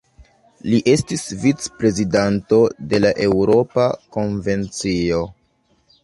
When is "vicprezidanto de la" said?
1.41-3.11